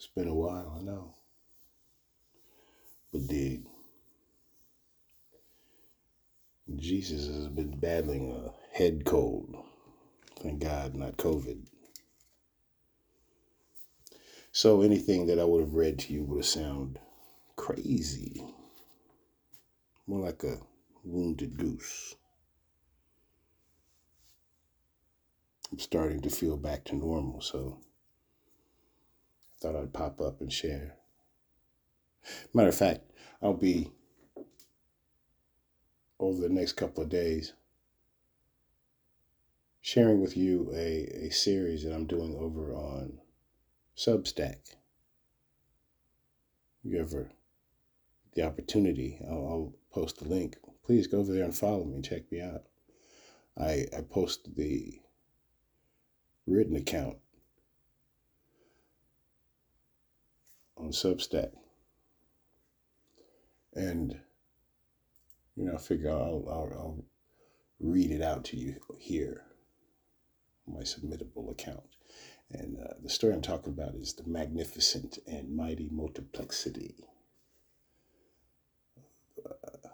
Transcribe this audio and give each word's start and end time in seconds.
It's 0.00 0.08
been 0.08 0.28
a 0.28 0.34
while, 0.34 0.78
I 0.78 0.82
know. 0.82 1.14
But 3.12 3.26
dig. 3.26 3.66
Jesus 6.74 7.26
has 7.26 7.48
been 7.48 7.78
battling 7.78 8.32
a 8.32 8.78
head 8.78 9.04
cold. 9.04 9.54
Thank 10.36 10.60
God, 10.60 10.94
not 10.94 11.18
COVID. 11.18 11.66
So 14.52 14.80
anything 14.80 15.26
that 15.26 15.38
I 15.38 15.44
would 15.44 15.60
have 15.60 15.74
read 15.74 15.98
to 15.98 16.14
you 16.14 16.24
would 16.24 16.38
have 16.38 16.46
sounded 16.46 16.98
crazy. 17.56 18.42
More 20.06 20.20
like 20.20 20.42
a 20.44 20.60
wounded 21.04 21.58
goose. 21.58 22.14
I'm 25.70 25.78
starting 25.78 26.22
to 26.22 26.30
feel 26.30 26.56
back 26.56 26.84
to 26.84 26.96
normal, 26.96 27.42
so 27.42 27.80
thought 29.60 29.76
I'd 29.76 29.92
pop 29.92 30.20
up 30.20 30.40
and 30.40 30.52
share. 30.52 30.94
Matter 32.54 32.68
of 32.68 32.74
fact, 32.74 33.10
I'll 33.42 33.54
be 33.54 33.90
over 36.18 36.40
the 36.40 36.48
next 36.48 36.72
couple 36.72 37.02
of 37.02 37.08
days 37.08 37.54
sharing 39.80 40.20
with 40.20 40.36
you 40.36 40.70
a, 40.74 41.26
a 41.26 41.30
series 41.30 41.84
that 41.84 41.94
I'm 41.94 42.06
doing 42.06 42.36
over 42.36 42.74
on 42.74 43.18
Substack. 43.96 44.74
If 46.84 46.92
you 46.92 47.00
ever 47.00 47.30
the 48.34 48.42
opportunity, 48.42 49.18
I'll, 49.28 49.36
I'll 49.36 49.74
post 49.92 50.18
the 50.18 50.28
link. 50.28 50.56
Please 50.84 51.06
go 51.06 51.18
over 51.18 51.32
there 51.32 51.44
and 51.44 51.56
follow 51.56 51.84
me. 51.84 52.00
Check 52.00 52.30
me 52.30 52.40
out. 52.40 52.62
I 53.58 53.86
I 53.96 54.02
post 54.08 54.54
the 54.56 55.00
written 56.46 56.76
account 56.76 57.16
on 60.80 60.90
Substack, 60.90 61.50
and 63.74 64.18
you 65.56 65.64
know, 65.64 65.74
I 65.74 65.78
figure 65.78 66.10
I'll, 66.10 66.44
I'll, 66.48 66.72
I'll 66.72 67.04
read 67.80 68.10
it 68.10 68.22
out 68.22 68.44
to 68.46 68.56
you 68.56 68.76
here, 68.98 69.42
my 70.66 70.80
submittable 70.80 71.50
account. 71.50 71.84
And 72.52 72.78
uh, 72.78 72.94
the 73.02 73.10
story 73.10 73.34
I'm 73.34 73.42
talking 73.42 73.72
about 73.72 73.94
is 73.94 74.14
the 74.14 74.28
magnificent 74.28 75.18
and 75.26 75.54
mighty 75.54 75.88
multiplexity. 75.88 76.94
Uh, 79.46 79.88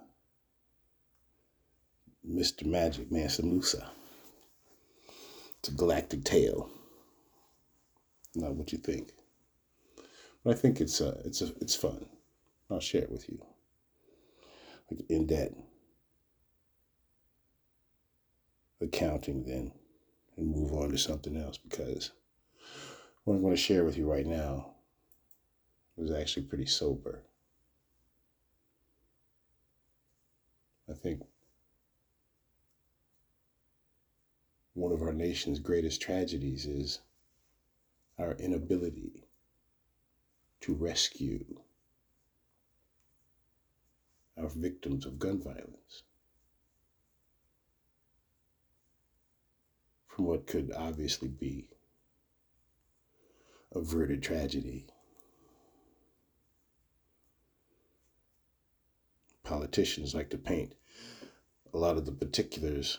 Mr. 2.29 2.65
Magic 2.65 3.13
Mansa 3.13 3.45
Musa. 3.45 3.91
It's 5.59 5.69
a 5.69 5.73
galactic 5.73 6.25
tale. 6.25 6.71
Not 8.35 8.55
what 8.55 8.73
you 8.73 8.79
think. 8.79 9.13
But 10.47 10.57
I 10.57 10.61
think 10.61 10.81
it's 10.81 11.01
it's 11.01 11.43
a, 11.43 11.53
it's 11.61 11.75
fun. 11.75 12.07
I'll 12.71 12.79
share 12.79 13.03
it 13.03 13.11
with 13.11 13.29
you. 13.29 13.45
Like 14.89 15.05
in 15.09 15.27
that 15.27 15.53
accounting 18.81 19.43
then 19.43 19.73
and 20.37 20.55
move 20.55 20.73
on 20.73 20.91
to 20.91 20.99
something 20.99 21.37
else 21.37 21.59
because 21.59 22.13
what 23.25 23.35
I'm 23.35 23.43
going 23.43 23.55
to 23.55 23.61
share 23.61 23.83
with 23.83 23.99
you 23.99 24.09
right 24.09 24.25
now 24.25 24.75
is 25.99 26.13
actually 26.13 26.45
pretty 26.45 26.67
sober. 26.67 27.23
I 30.89 30.93
think 30.93 31.23
one 34.75 34.93
of 34.93 35.03
our 35.03 35.13
nation's 35.13 35.59
greatest 35.59 36.01
tragedies 36.01 36.67
is 36.67 37.01
our 38.21 38.35
inability 38.35 39.26
to 40.67 40.75
rescue 40.75 41.45
our 44.37 44.49
victims 44.49 45.07
of 45.07 45.17
gun 45.17 45.41
violence 45.41 46.03
from 50.09 50.25
what 50.25 50.49
could 50.49 50.73
obviously 50.77 51.29
be 51.29 51.69
averted 53.77 54.21
tragedy. 54.21 54.87
Politicians 59.45 60.17
like 60.17 60.31
to 60.31 60.39
paint 60.39 60.75
a 61.73 61.79
lot 61.79 61.97
of 61.97 62.07
the 62.07 62.11
particulars 62.11 62.99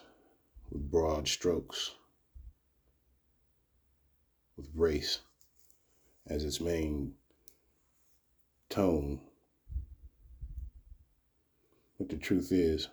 with 0.72 0.90
broad 0.90 1.28
strokes, 1.28 1.96
with 4.56 4.70
race 4.74 5.20
as 6.28 6.46
its 6.46 6.62
main 6.62 7.14
tone. 8.70 9.20
But 11.98 12.10
the 12.10 12.18
truth 12.18 12.52
is, 12.52 12.90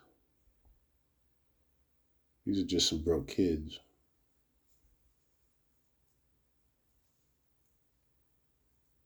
these 2.47 2.59
are 2.59 2.67
just 2.67 2.89
some 2.89 3.03
broke 3.03 3.29
kids 3.29 3.81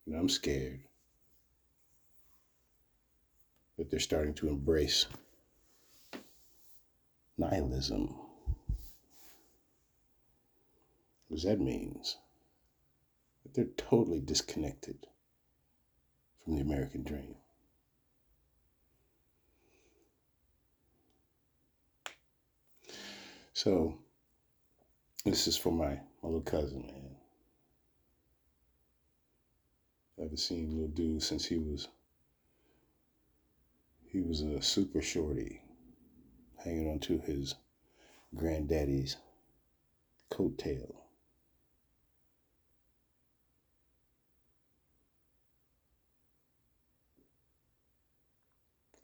And 0.09 0.17
I'm 0.17 0.31
scared 0.31 0.81
that 3.77 3.91
they're 3.91 4.01
starting 4.01 4.33
to 4.35 4.49
embrace 4.49 5.05
nihilism. 7.37 8.15
What 11.29 11.43
that 11.43 11.61
means 11.61 12.17
that 13.43 13.53
they're 13.53 13.75
totally 13.77 14.21
disconnected 14.21 15.07
from 16.49 16.57
the 16.57 16.63
American 16.63 17.03
dream. 17.03 17.35
So, 23.53 23.99
this 25.27 25.47
is 25.47 25.59
for 25.59 25.71
my, 25.71 26.01
my 26.23 26.29
little 26.31 26.41
cousin, 26.41 26.87
man. 26.87 27.17
I 30.19 30.23
haven't 30.23 30.39
seen 30.39 30.73
little 30.73 30.89
dude 30.89 31.23
since 31.23 31.45
he 31.45 31.59
was 31.59 31.89
he 34.07 34.23
was 34.23 34.41
a 34.41 34.63
super 34.63 35.03
shorty, 35.03 35.61
hanging 36.65 36.89
onto 36.89 37.21
his 37.21 37.57
granddaddy's 38.35 39.19
coattail. 40.31 40.95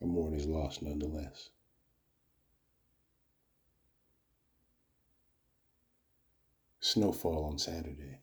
A 0.01 0.07
mourn 0.07 0.35
is 0.35 0.47
lost 0.47 0.83
nonetheless. 0.83 1.51
Snowfall 6.81 7.45
on 7.45 7.59
Saturday. 7.59 8.21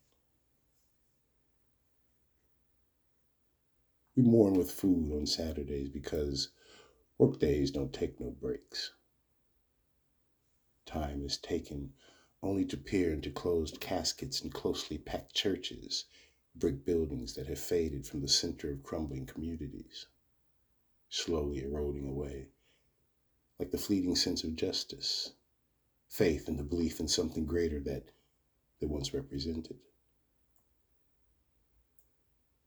We 4.16 4.24
mourn 4.24 4.54
with 4.54 4.70
food 4.70 5.12
on 5.14 5.26
Saturdays 5.26 5.90
because 5.90 6.50
work 7.18 7.40
days 7.40 7.72
don't 7.72 7.94
take 7.94 8.20
no 8.20 8.32
breaks. 8.32 8.94
Time 10.86 11.26
is 11.26 11.38
taken 11.38 11.94
only 12.44 12.66
to 12.66 12.78
peer 12.78 13.14
into 13.14 13.32
closed 13.32 13.80
caskets 13.80 14.42
and 14.42 14.54
closely 14.54 14.98
packed 14.98 15.34
churches, 15.34 16.06
brick 16.56 16.86
buildings 16.86 17.36
that 17.36 17.48
have 17.48 17.60
faded 17.60 18.06
from 18.06 18.22
the 18.22 18.28
center 18.28 18.72
of 18.72 18.84
crumbling 18.84 19.26
communities, 19.26 20.08
slowly 21.14 21.62
eroding 21.62 22.08
away, 22.08 22.48
like 23.60 23.70
the 23.70 23.78
fleeting 23.78 24.16
sense 24.16 24.46
of 24.46 24.56
justice, 24.56 25.34
faith, 26.08 26.48
and 26.48 26.58
the 26.58 26.64
belief 26.64 27.02
in 27.02 27.08
something 27.08 27.46
greater 27.46 27.82
that 27.82 28.06
they 28.80 28.88
once 28.88 29.14
represented. 29.14 29.78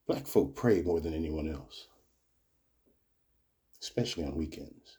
Black 0.06 0.26
folk 0.26 0.54
pray 0.54 0.82
more 0.82 1.00
than 1.00 1.14
anyone 1.14 1.50
else, 1.50 1.88
especially 3.80 4.24
on 4.24 4.36
weekends, 4.36 4.98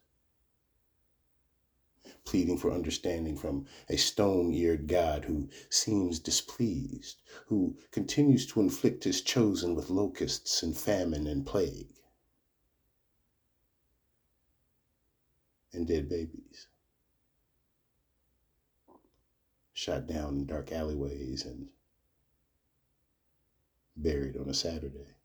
pleading 2.26 2.58
for 2.58 2.72
understanding 2.72 3.38
from 3.38 3.68
a 3.90 3.96
stone 3.96 4.52
eared 4.52 4.88
God 4.88 5.26
who 5.26 5.50
seems 5.70 6.18
displeased, 6.18 7.22
who 7.46 7.78
continues 7.92 8.48
to 8.48 8.60
inflict 8.60 9.04
his 9.04 9.22
chosen 9.22 9.76
with 9.76 9.92
locusts 9.92 10.64
and 10.64 10.76
famine 10.76 11.28
and 11.28 11.46
plague 11.46 11.92
and 15.76 15.88
dead 15.88 16.10
babies. 16.10 16.68
Shot 19.74 20.08
down 20.08 20.38
in 20.38 20.46
dark 20.46 20.72
alleyways 20.72 21.46
and 21.46 21.68
buried 23.98 24.38
on 24.38 24.50
a 24.50 24.54
Saturday. 24.54 25.16